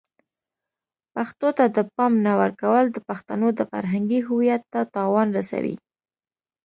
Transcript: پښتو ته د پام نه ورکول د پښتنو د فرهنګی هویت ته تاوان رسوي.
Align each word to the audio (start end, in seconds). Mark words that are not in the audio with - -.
پښتو 1.13 1.47
ته 1.57 1.65
د 1.75 1.77
پام 1.95 2.13
نه 2.25 2.33
ورکول 2.41 2.85
د 2.91 2.97
پښتنو 3.07 3.47
د 3.57 3.61
فرهنګی 3.71 4.19
هویت 4.27 4.63
ته 4.73 4.81
تاوان 4.95 5.27
رسوي. 5.37 5.75